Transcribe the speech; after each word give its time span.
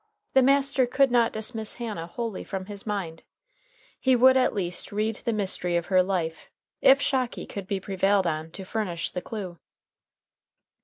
The 0.33 0.41
master 0.41 0.87
could 0.87 1.11
not 1.11 1.31
dismiss 1.31 1.75
Hannah 1.75 2.07
wholly 2.07 2.43
from 2.43 2.65
his 2.65 2.87
mind. 2.87 3.21
He 3.99 4.15
would 4.15 4.35
at 4.35 4.55
least 4.55 4.91
read 4.91 5.17
the 5.17 5.31
mystery 5.31 5.77
of 5.77 5.85
her 5.93 6.01
life, 6.01 6.49
if 6.81 6.99
Shocky 6.99 7.45
could 7.45 7.67
be 7.67 7.79
prevailed 7.79 8.25
on 8.25 8.49
to 8.53 8.65
furnish 8.65 9.11
the 9.11 9.21
clue. 9.21 9.59